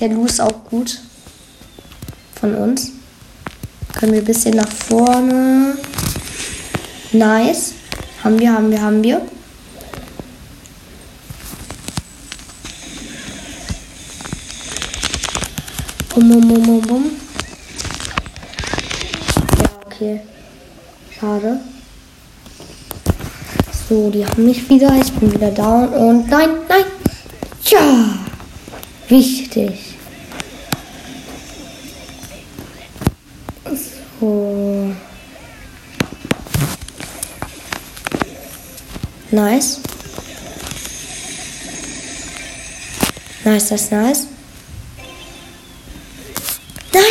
Der 0.00 0.08
Lu 0.08 0.24
ist 0.26 0.40
auch 0.40 0.64
gut. 0.64 0.98
Von 2.40 2.54
uns. 2.56 2.90
Können 3.92 4.12
wir 4.12 4.20
ein 4.20 4.24
bisschen 4.24 4.56
nach 4.56 4.68
vorne. 4.68 5.76
Nice. 7.12 7.74
Haben 8.24 8.40
wir, 8.40 8.52
haben 8.52 8.70
wir, 8.72 8.82
haben 8.82 9.02
wir. 9.04 9.20
Bum, 16.12 16.28
bum, 16.28 16.40
bum, 16.48 16.62
bum, 16.62 16.80
bum. 16.80 17.04
Ja, 19.60 19.70
okay. 19.86 20.20
Schade. 21.20 21.60
So, 23.88 24.10
die 24.10 24.26
haben 24.26 24.44
mich 24.44 24.68
wieder. 24.68 24.92
Ich 25.00 25.12
bin 25.12 25.32
wieder 25.32 25.52
down. 25.52 25.88
Und 25.88 26.28
nein, 26.28 26.50
nein. 26.68 26.84
Ja. 27.64 28.23
Wichtig. 29.08 29.94
So. 34.20 34.94
Nice. 39.30 39.80
Nice, 43.44 43.68
das 43.68 43.90
nice. 43.90 44.26
Nein! 46.94 47.02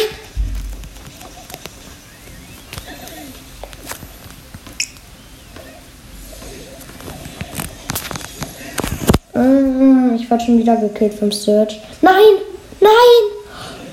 Mm, 9.36 10.16
Ich 10.16 10.32
wurde 10.32 10.33
schon 10.46 10.58
wieder 10.58 10.76
gekillt 10.76 11.14
vom 11.14 11.32
Search. 11.32 11.80
Nein! 12.02 12.36
Nein! 12.80 13.24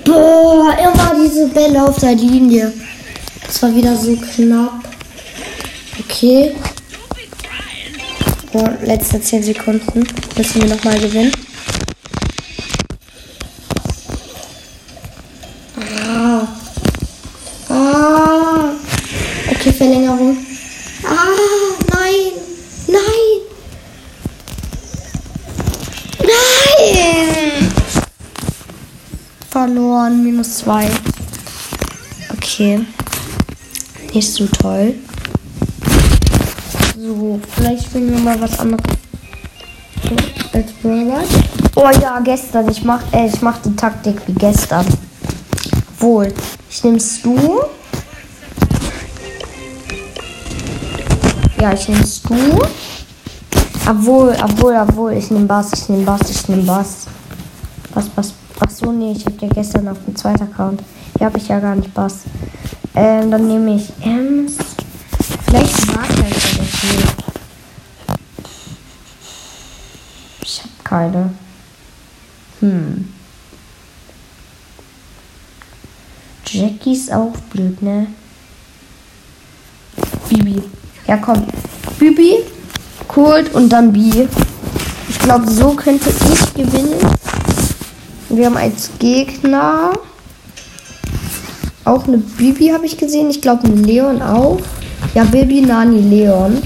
Boah, 0.05 0.75
immer 0.77 1.15
diese 1.23 1.47
Bälle 1.47 1.83
auf 1.83 1.99
der 1.99 2.15
Linie. 2.15 2.73
Das 3.45 3.61
war 3.61 3.75
wieder 3.75 3.95
so 3.95 4.15
knapp. 4.15 4.83
Okay. 5.99 6.55
Boah, 8.51 8.69
letzte 8.83 9.21
10 9.21 9.43
Sekunden. 9.43 10.03
Müssen 10.37 10.61
wir 10.61 10.75
nochmal 10.75 10.99
gewinnen. 10.99 11.31
Ah. 15.77 16.47
Ah. 17.69 18.71
Okay, 19.51 19.71
Verlängerung. 19.71 20.37
Ah, 21.03 21.27
nein. 21.93 22.31
Nein. 22.87 23.41
Nein. 26.19 27.71
Verloren. 29.49 30.23
Minus 30.23 30.60
zwei. 30.71 30.89
Okay. 32.33 32.85
Nicht 34.13 34.33
so 34.33 34.45
toll. 34.47 34.95
So, 36.97 37.39
vielleicht 37.55 37.85
spielen 37.85 38.11
wir 38.11 38.19
mal 38.19 38.39
was 38.39 38.57
anderes. 38.59 38.83
Als 40.53 40.71
Burger. 40.81 41.23
Oh 41.75 41.89
ja, 42.01 42.19
gestern. 42.19 42.69
Ich 42.69 42.83
mach, 42.83 43.01
äh, 43.13 43.27
ich 43.27 43.41
mach 43.41 43.57
die 43.61 43.75
Taktik 43.75 44.15
wie 44.27 44.33
gestern. 44.33 44.85
Wohl. 45.99 46.33
Ich 46.69 46.83
nehme 46.83 46.99
Stu. 46.99 47.37
Ja, 51.59 51.73
ich 51.73 51.87
nehme 51.87 52.05
Stu. 52.05 52.35
Obwohl, 53.89 54.35
obwohl, 54.43 54.75
obwohl. 54.75 55.13
Ich 55.13 55.31
nehme 55.31 55.45
Bass, 55.45 55.71
ich 55.73 55.89
nehme 55.89 56.03
Bass, 56.03 56.29
ich 56.29 56.47
nehme 56.47 56.63
Bass. 56.63 57.07
Bass, 57.93 58.09
Bass. 58.09 58.40
So, 58.81 58.91
nee, 58.91 59.11
ich 59.11 59.23
habe 59.27 59.35
ja 59.41 59.47
gestern 59.47 59.87
auf 59.89 60.03
dem 60.05 60.15
zweiten 60.15 60.41
Account. 60.41 60.81
Hier 61.15 61.27
habe 61.27 61.37
ich 61.37 61.47
ja 61.47 61.59
gar 61.59 61.75
nicht 61.75 61.93
Bass. 61.93 62.21
Ähm, 62.95 63.29
dann 63.29 63.47
nehme 63.47 63.75
ich 63.75 63.93
Ems. 64.03 64.57
Vielleicht 65.45 65.85
Marker 65.93 66.13
oder 66.13 66.25
so. 66.25 66.87
Ich 70.41 70.61
habe 70.61 70.73
keine. 70.83 71.33
Hm. 72.61 73.13
Jackie 76.47 76.93
ist 76.93 77.13
auch 77.13 77.33
blöd, 77.53 77.79
ne? 77.83 78.07
Bibi. 80.27 80.63
Ja, 81.05 81.17
komm. 81.17 81.45
Bibi, 81.99 82.37
Colt 83.07 83.53
und 83.53 83.69
dann 83.69 83.93
Bi. 83.93 84.27
Ich 85.07 85.19
glaube, 85.19 85.51
so 85.51 85.75
könnte 85.75 86.09
ich 86.09 86.53
gewinnen. 86.55 87.20
Wir 88.33 88.45
haben 88.45 88.55
als 88.55 88.89
Gegner 88.97 89.91
auch 91.83 92.07
eine 92.07 92.17
Bibi, 92.17 92.69
habe 92.69 92.85
ich 92.85 92.97
gesehen. 92.97 93.29
Ich 93.29 93.41
glaube, 93.41 93.67
ein 93.67 93.83
Leon 93.83 94.21
auch. 94.21 94.59
Ja, 95.13 95.25
Bibi, 95.25 95.61
Nani, 95.61 95.99
Leon. 95.99 96.61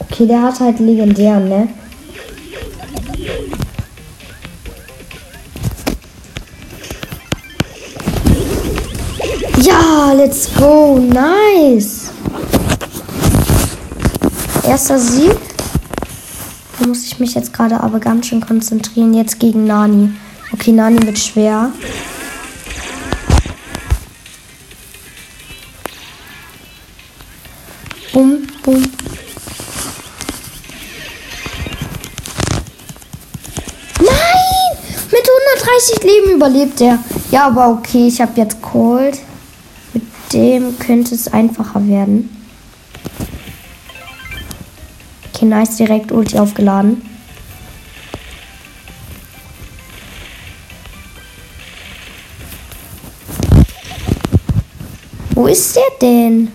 Okay, 0.00 0.26
der 0.26 0.42
hat 0.42 0.58
halt 0.60 0.80
legendär, 0.80 1.38
ne? 1.38 1.68
Ja, 9.60 10.12
let's 10.16 10.48
go. 10.54 10.98
Nice. 10.98 12.10
Erster 14.66 14.98
Sieg. 14.98 15.53
Muss 16.86 17.04
ich 17.04 17.18
mich 17.18 17.34
jetzt 17.34 17.52
gerade 17.54 17.80
aber 17.80 17.98
ganz 17.98 18.26
schön 18.26 18.40
konzentrieren. 18.40 19.14
Jetzt 19.14 19.40
gegen 19.40 19.64
Nani. 19.64 20.10
Okay, 20.52 20.72
Nani 20.72 21.02
wird 21.02 21.18
schwer. 21.18 21.72
Bum, 28.12 28.46
bum. 28.62 28.74
Nein! 33.98 34.12
Mit 35.10 35.22
130 35.22 36.02
Leben 36.04 36.36
überlebt 36.36 36.80
er. 36.82 36.98
Ja, 37.30 37.46
aber 37.46 37.70
okay, 37.70 38.08
ich 38.08 38.20
habe 38.20 38.32
jetzt 38.36 38.60
Cold. 38.60 39.18
Mit 39.94 40.04
dem 40.32 40.78
könnte 40.78 41.14
es 41.14 41.32
einfacher 41.32 41.86
werden. 41.88 42.33
Okay, 45.44 45.50
nice, 45.50 45.76
direkt 45.76 46.10
Ulti 46.10 46.38
aufgeladen. 46.38 47.02
Wo 55.34 55.46
ist 55.46 55.76
der 55.76 55.82
denn? 56.00 56.50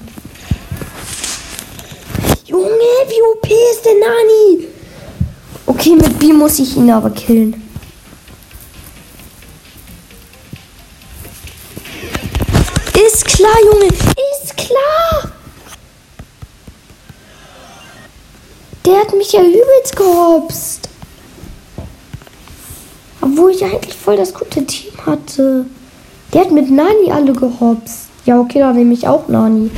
Junge, 2.46 2.70
wie 2.70 3.22
OP 3.32 3.46
ist 3.46 3.86
der 3.86 3.94
Nani? 3.94 4.68
Okay, 5.68 5.96
mit 5.96 6.18
B 6.18 6.34
muss 6.34 6.58
ich 6.58 6.76
ihn 6.76 6.90
aber 6.90 7.12
killen. 7.12 7.62
Ist 12.96 13.26
klar, 13.26 13.56
Junge. 13.72 13.88
Ist 13.88 14.58
klar. 14.58 15.30
Der 18.90 19.02
hat 19.02 19.16
mich 19.16 19.32
ja 19.34 19.42
übelst 19.42 19.96
gehopst. 19.96 20.90
Obwohl 23.22 23.52
ich 23.52 23.64
eigentlich 23.64 23.94
voll 23.94 24.18
das 24.18 24.34
gute 24.34 24.66
Team 24.66 24.92
hatte. 25.06 25.68
Der 26.34 26.42
hat 26.42 26.52
mit 26.52 26.72
Nani 26.72 27.12
alle 27.12 27.34
gehopst. 27.34 28.08
Ja, 28.26 28.40
okay, 28.40 28.58
dann 28.58 28.76
nehme 28.76 28.96
ich 28.96 29.08
auch 29.08 29.28
Nani. 29.28 29.70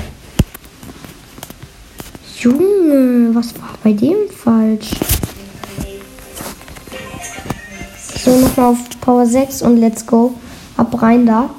Junge, 2.39 3.35
was 3.35 3.53
war 3.55 3.77
bei 3.83 3.91
dem 3.91 4.29
falsch? 4.29 4.91
So, 8.23 8.31
nochmal 8.37 8.71
auf 8.71 8.77
Power 9.01 9.25
6 9.25 9.61
und 9.63 9.75
let's 9.75 10.07
go. 10.07 10.35
Ab 10.77 11.01
rein 11.01 11.25
da. 11.25 11.49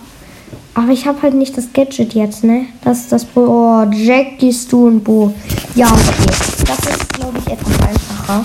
Aber 0.73 0.91
ich 0.91 1.07
habe 1.07 1.21
halt 1.21 1.35
nicht 1.35 1.59
das 1.59 1.71
Gadget 1.75 2.15
jetzt, 2.15 2.45
ne? 2.45 2.65
Das 2.83 3.01
ist 3.01 3.13
das 3.13 3.27
Pro. 3.27 3.43
Oh, 3.43 3.91
Jack, 3.93 4.39
gehst 4.39 4.73
und 4.73 5.05
Bo. 5.05 5.35
Ja, 5.75 5.89
okay. 5.93 6.65
Das 6.67 6.79
ist, 6.79 7.12
ich, 7.47 7.53
etwas 7.53 7.81
einfacher. 7.81 8.45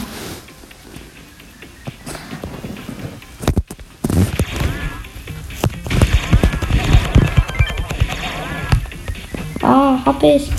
Ah, 9.62 10.00
hab 10.06 10.24
ich. 10.24 10.50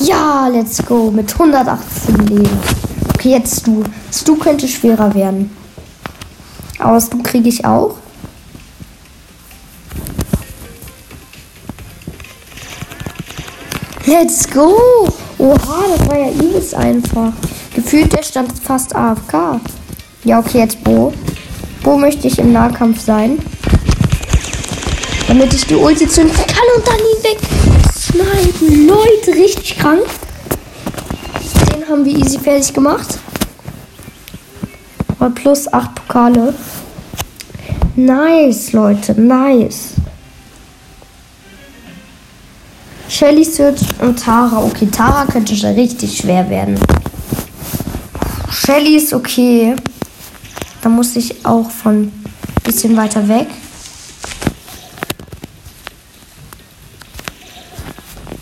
Ja, 0.00 0.48
let's 0.48 0.84
go. 0.84 1.10
Mit 1.10 1.32
118 1.32 2.26
Leben. 2.26 2.58
Okay, 3.14 3.30
jetzt 3.30 3.66
du. 3.66 3.84
Du 4.24 4.36
könnte 4.36 4.66
schwerer 4.66 5.14
werden. 5.14 5.56
Aber 6.78 6.98
du 7.00 7.22
kriege 7.22 7.48
ich 7.48 7.64
auch. 7.64 8.01
Let's 14.12 14.46
go! 14.46 15.08
Oha, 15.38 15.84
das 15.96 16.06
war 16.06 16.18
ja 16.18 16.30
übelst 16.32 16.74
einfach. 16.74 17.32
Gefühlt, 17.74 18.12
der 18.12 18.22
stand 18.22 18.52
fast 18.58 18.94
AFK. 18.94 19.58
Ja, 20.24 20.38
okay, 20.38 20.58
jetzt 20.58 20.84
Bo. 20.84 21.14
Bo 21.82 21.96
möchte 21.96 22.26
ich 22.26 22.38
im 22.38 22.52
Nahkampf 22.52 23.00
sein. 23.00 23.38
Damit 25.28 25.54
ich 25.54 25.64
die 25.64 25.76
Ulti 25.76 26.06
zünden 26.06 26.36
kann 26.36 26.68
und 26.76 26.86
dann 26.86 26.98
ihn 26.98 27.24
weg 27.24 27.38
snipen. 27.90 28.86
Leute, 28.86 29.30
richtig 29.30 29.78
krank. 29.78 30.04
Den 31.74 31.88
haben 31.88 32.04
wir 32.04 32.14
easy 32.14 32.38
fertig 32.38 32.74
gemacht. 32.74 33.18
Mal 35.18 35.30
plus 35.30 35.72
8 35.72 35.94
Pokale. 35.94 36.52
Nice, 37.96 38.72
Leute, 38.74 39.18
nice. 39.18 39.94
Shelly, 43.12 43.44
Search 43.44 43.82
und 44.00 44.18
Tara. 44.18 44.64
Okay, 44.64 44.88
Tara 44.90 45.26
könnte 45.26 45.54
schon 45.54 45.74
richtig 45.74 46.16
schwer 46.16 46.48
werden. 46.48 46.80
Shelly 48.50 48.96
ist 48.96 49.12
okay. 49.12 49.76
Da 50.80 50.88
muss 50.88 51.14
ich 51.14 51.44
auch 51.44 51.70
von 51.70 52.10
bisschen 52.64 52.96
weiter 52.96 53.28
weg. 53.28 53.48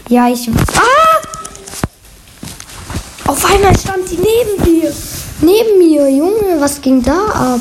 Ja, 0.08 0.28
ich. 0.28 0.48
Ah! 0.48 1.20
Auf 3.26 3.44
einmal 3.52 3.76
stand 3.76 4.08
sie 4.08 4.18
neben 4.18 4.72
mir. 4.72 4.94
Neben 5.40 5.78
mir, 5.78 6.08
Junge, 6.08 6.60
was 6.60 6.80
ging 6.80 7.02
da 7.02 7.26
ab? 7.26 7.60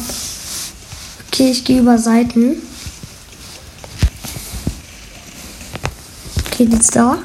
Okay, 1.27 1.49
ich 1.49 1.65
gehe 1.65 1.79
über 1.79 1.97
Seiten. 1.97 2.68
Jetzt 6.59 6.93
da. 6.93 7.17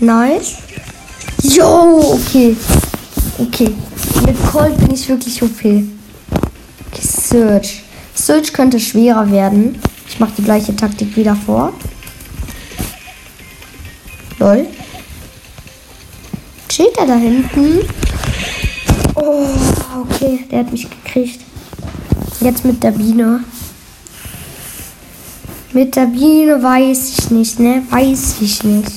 Nice. 0.00 0.56
Jo, 1.42 2.14
okay. 2.14 2.56
Okay. 3.38 3.72
Mit 4.26 4.36
Colt 4.50 4.76
bin 4.78 4.92
ich 4.92 5.08
wirklich 5.08 5.40
OP. 5.42 5.60
Okay, 5.60 5.86
Search. 7.00 7.84
Search 8.14 8.52
könnte 8.52 8.80
schwerer 8.80 9.30
werden. 9.30 9.80
Ich 10.08 10.18
mache 10.18 10.32
die 10.38 10.42
gleiche 10.42 10.74
Taktik 10.74 11.16
wieder 11.16 11.36
vor. 11.36 11.72
Lol. 14.40 14.66
Steht 16.68 16.98
er 16.98 17.06
da 17.06 17.14
hinten? 17.14 17.78
Oh, 19.14 19.46
okay. 20.02 20.46
Der 20.50 20.60
hat 20.60 20.72
mich 20.72 20.88
gekriegt. 20.90 21.40
Jetzt 22.40 22.64
mit 22.64 22.82
der 22.82 22.90
Biene. 22.90 23.44
Mit 25.74 25.96
der 25.96 26.04
Biene 26.04 26.62
weiß 26.62 27.18
ich 27.18 27.30
nicht, 27.30 27.58
ne? 27.58 27.82
Weiß 27.88 28.36
ich 28.42 28.62
nicht. 28.62 28.92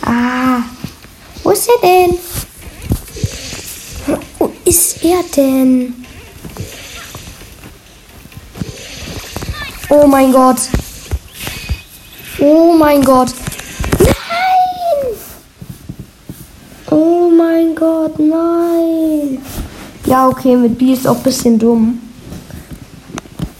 Ah, 0.00 0.62
wo 1.42 1.50
ist 1.50 1.68
er 1.68 1.86
denn? 1.86 2.18
Wo 4.38 4.50
ist 4.64 5.04
er 5.04 5.22
denn? 5.36 6.06
Oh 9.90 10.06
mein 10.06 10.32
Gott. 10.32 10.56
Oh 12.40 12.74
mein 12.76 13.02
Gott. 13.02 13.32
Nein! 14.00 14.14
Oh 16.90 17.30
mein 17.30 17.74
Gott, 17.74 18.18
nein. 18.18 19.38
Ja, 20.06 20.28
okay, 20.28 20.56
mit 20.56 20.76
B 20.76 20.92
ist 20.92 21.06
auch 21.06 21.16
ein 21.16 21.22
bisschen 21.22 21.58
dumm. 21.58 22.00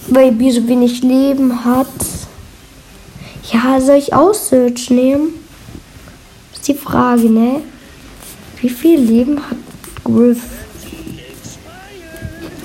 Weil 0.08 0.32
B 0.32 0.50
so 0.50 0.66
wenig 0.66 1.02
Leben 1.02 1.64
hat. 1.64 1.86
Ja, 3.52 3.80
soll 3.80 3.96
ich 3.96 4.12
Aussearch 4.12 4.90
nehmen? 4.90 5.34
Ist 6.52 6.68
die 6.68 6.74
Frage, 6.74 7.30
ne? 7.30 7.60
Wie 8.60 8.68
viel 8.68 8.98
Leben 8.98 9.38
hat 9.38 9.58
Griff? 10.02 10.42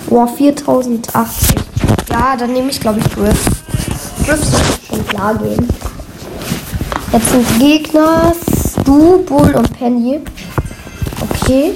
Boah, 0.07 0.27
4080. 0.27 1.55
Ja, 2.09 2.35
dann 2.35 2.53
nehme 2.53 2.71
ich, 2.71 2.79
glaube 2.79 2.99
ich, 2.99 3.13
Griff. 3.13 3.45
Griff 4.25 4.43
sollte 4.43 4.85
schon 4.87 5.07
klar 5.07 5.35
gehen. 5.35 5.67
Jetzt 7.11 7.31
sind 7.31 7.59
Gegner 7.59 8.33
Stu, 8.69 9.23
Bull 9.23 9.55
und 9.55 9.77
Penny. 9.77 10.19
Okay. 11.19 11.73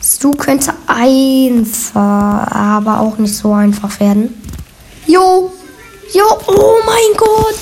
Stu 0.00 0.30
könnte 0.30 0.72
einfach, 0.86 2.46
aber 2.52 3.00
auch 3.00 3.18
nicht 3.18 3.36
so 3.36 3.52
einfach 3.52 3.98
werden. 3.98 4.40
Jo, 5.06 5.50
jo, 6.12 6.24
oh 6.46 6.76
mein 6.86 7.16
Gott. 7.16 7.56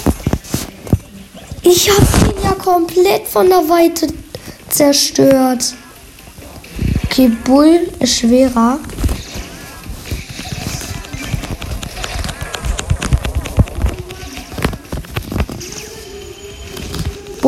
Ich 1.62 1.88
habe 1.90 2.06
ihn 2.26 2.42
ja 2.44 2.52
komplett 2.52 3.26
von 3.26 3.48
der 3.48 3.66
Weite 3.70 4.08
zerstört. 4.68 5.74
Okay, 7.04 7.32
Bull 7.44 7.88
ist 8.00 8.18
schwerer. 8.18 8.78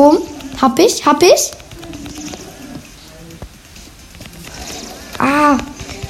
Bumm. 0.01 0.17
Hab 0.59 0.79
ich, 0.79 1.05
hab 1.05 1.21
ich. 1.21 1.51
Ah. 5.19 5.55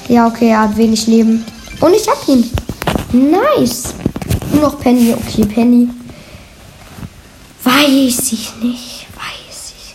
Ja, 0.08 0.28
okay, 0.28 0.48
er 0.48 0.62
hat 0.62 0.78
wenig 0.78 1.06
Leben. 1.06 1.44
Und 1.78 1.92
ich 1.92 2.08
hab 2.08 2.26
ihn. 2.26 2.50
Nice. 3.12 3.92
Nur 4.50 4.62
noch 4.62 4.80
Penny. 4.80 5.12
Okay, 5.12 5.44
Penny. 5.44 5.90
Weiß 7.62 8.32
ich 8.32 8.54
nicht. 8.62 9.06
Weiß 9.14 9.74
ich 9.76 9.94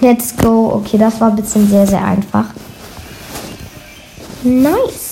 Let's 0.00 0.36
go. 0.36 0.82
Okay, 0.82 0.98
das 0.98 1.20
war 1.20 1.28
ein 1.28 1.36
bisschen 1.36 1.70
sehr, 1.70 1.86
sehr 1.86 2.04
einfach. 2.04 2.46
Nice. 4.42 5.11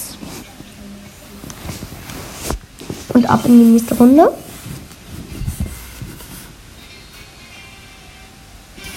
Ab 3.31 3.45
in 3.45 3.59
die 3.59 3.71
nächste 3.73 3.95
Runde. 3.95 4.33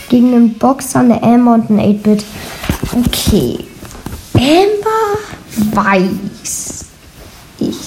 Gegen 0.10 0.34
einen 0.34 0.54
Boxer, 0.58 1.00
eine 1.00 1.22
Amber 1.24 1.56
und 1.56 1.69
ein 1.69 1.80
8-Bit. 1.80 2.26
Okay. 2.91 3.65
Amber 4.34 5.76
weiß 5.76 6.86
ich. 7.60 7.78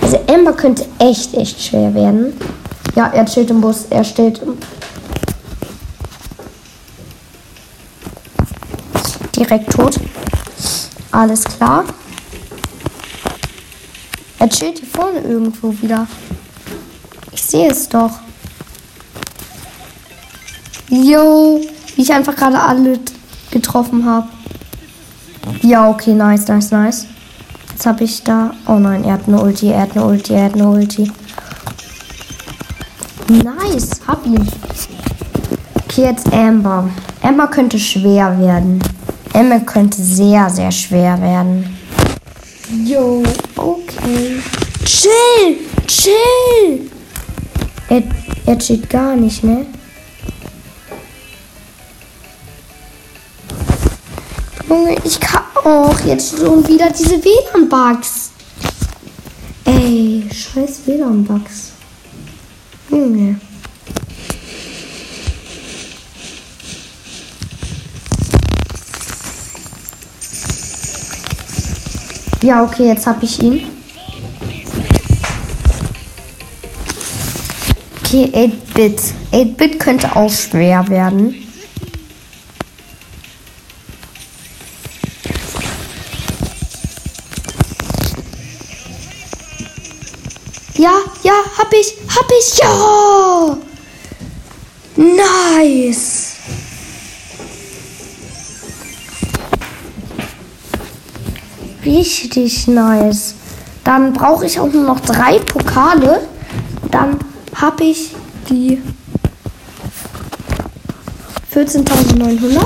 Also 0.00 0.18
Amber 0.28 0.52
könnte 0.52 0.86
echt, 0.98 1.34
echt 1.34 1.62
schwer 1.62 1.94
werden. 1.94 2.32
Ja, 2.94 3.06
er 3.08 3.26
steht 3.26 3.50
im 3.50 3.60
Bus. 3.60 3.86
Er 3.88 4.04
steht 4.04 4.38
im 4.38 4.58
direkt 9.34 9.72
tot. 9.72 9.98
Alles 11.10 11.44
klar. 11.44 11.84
Er 14.42 14.50
chillt 14.50 14.80
hier 14.80 14.88
vorne 14.88 15.20
irgendwo 15.20 15.72
wieder. 15.80 16.08
Ich 17.30 17.42
sehe 17.42 17.70
es 17.70 17.88
doch. 17.88 18.10
Yo, 20.88 21.60
wie 21.94 22.02
ich 22.02 22.12
einfach 22.12 22.34
gerade 22.34 22.58
alle 22.58 22.98
getroffen 23.52 24.04
habe. 24.04 24.26
Ja, 25.60 25.88
okay, 25.88 26.12
nice, 26.12 26.48
nice, 26.48 26.72
nice. 26.72 27.06
Jetzt 27.70 27.86
habe 27.86 28.02
ich 28.02 28.24
da. 28.24 28.50
Oh 28.66 28.80
nein, 28.80 29.04
er 29.04 29.12
hat 29.12 29.28
eine 29.28 29.40
Ulti, 29.40 29.68
er 29.68 29.82
hat 29.82 29.92
eine 29.92 30.06
Ulti, 30.06 30.34
er 30.34 30.46
hat 30.46 30.54
eine 30.54 30.68
Ulti. 30.68 31.12
Nice, 33.28 34.00
hab 34.08 34.26
ihn. 34.26 34.44
Okay, 35.84 36.02
jetzt 36.02 36.32
Amber. 36.32 36.90
Amber 37.22 37.46
könnte 37.46 37.78
schwer 37.78 38.36
werden. 38.40 38.82
Amber 39.34 39.60
könnte 39.60 40.02
sehr, 40.02 40.50
sehr 40.50 40.72
schwer 40.72 41.20
werden. 41.20 41.78
Yo, 42.84 43.22
okay. 43.62 44.40
Chill! 44.84 45.58
Chill! 45.86 46.90
Er, 47.88 48.02
er 48.46 48.58
chillt 48.58 48.88
gar 48.90 49.16
nicht, 49.16 49.44
ne? 49.44 49.66
Junge, 54.68 54.96
ich 55.04 55.20
kann 55.20 55.42
auch 55.64 56.00
jetzt 56.00 56.38
schon 56.38 56.66
wieder 56.66 56.90
diese 56.90 57.22
WLAN-Bugs. 57.22 58.30
Ey, 59.64 60.24
scheiß 60.32 60.80
WLAN-Bugs. 60.86 61.72
Junge. 62.90 63.40
Ja, 72.42 72.64
okay, 72.64 72.88
jetzt 72.88 73.06
habe 73.06 73.24
ich 73.24 73.40
ihn. 73.40 73.68
Okay, 78.00 78.30
8-Bit. 78.34 79.00
8-Bit 79.32 79.78
könnte 79.78 80.16
auch 80.16 80.30
schwer 80.30 80.86
werden. 80.88 81.36
Ja, 90.76 90.90
ja, 91.22 91.34
hab 91.56 91.72
ich, 91.72 91.94
hab 92.08 92.26
ich. 92.40 92.58
Ja! 92.58 93.56
Nice! 94.96 96.21
Richtig 101.84 102.68
nice. 102.68 103.34
Dann 103.84 104.12
brauche 104.12 104.46
ich 104.46 104.60
auch 104.60 104.72
nur 104.72 104.84
noch 104.84 105.00
drei 105.00 105.38
Pokale. 105.40 106.20
Dann 106.90 107.18
habe 107.54 107.84
ich 107.84 108.14
die 108.48 108.80
14.900. 111.52 112.60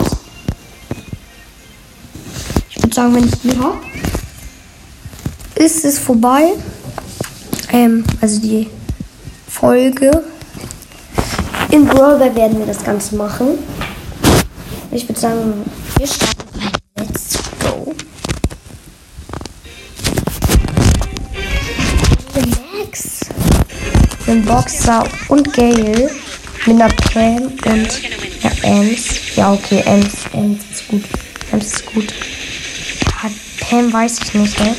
Ich 2.71 2.83
würde 2.83 2.95
sagen, 2.95 3.15
wenn 3.15 3.25
ich 3.25 3.41
die 3.43 3.59
habe, 3.59 3.79
ist 5.55 5.85
es 5.85 5.99
vorbei. 5.99 6.53
Ähm, 7.73 8.05
also 8.21 8.41
die 8.41 8.69
Folge. 9.49 10.25
In 11.71 11.87
Brawler 11.87 12.35
werden 12.35 12.59
wir 12.59 12.67
das 12.67 12.85
Ganze 12.85 13.17
machen. 13.17 13.59
Ich 14.93 15.09
würde 15.09 15.21
sagen, 15.21 15.65
wir 15.99 16.07
starten 16.07 16.36
Ein 24.37 24.45
Boxer 24.45 25.03
und 25.29 25.51
Gale. 25.55 26.11
Mit 26.67 26.83
einer 26.83 26.89
Pam 26.89 27.45
und 27.65 27.89
ja, 28.43 28.51
Ems. 28.65 29.35
Ja, 29.35 29.55
okay, 29.55 29.83
Ems. 29.87 30.13
Ems 30.35 30.59
ist 30.73 30.89
gut. 30.89 31.05
Ems 31.53 31.65
ist 31.65 31.87
gut. 31.87 32.13
Ja, 33.23 33.31
Pam 33.61 33.91
weiß 33.91 34.19
ich 34.23 34.35
nicht, 34.35 34.61
ne? 34.61 34.77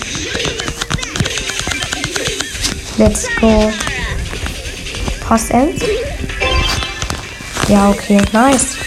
Let's 2.98 3.26
go. 3.42 3.74
Passt 5.28 5.50
Ems? 5.50 5.82
Ja, 7.68 7.90
okay, 7.90 8.22
nice. 8.34 8.78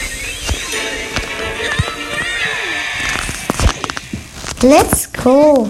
Let's 4.62 5.12
go. 5.12 5.68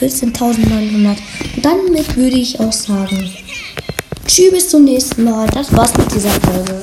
14.900. 0.00 1.16
Und 1.56 1.64
damit 1.64 2.16
würde 2.16 2.36
ich 2.36 2.58
auch 2.58 2.72
sagen, 2.72 3.30
tschüss 4.26 4.50
bis 4.50 4.68
zum 4.70 4.84
nächsten 4.84 5.24
Mal. 5.24 5.46
Das 5.48 5.74
war's 5.76 5.96
mit 5.96 6.14
dieser 6.14 6.30
Folge. 6.30 6.82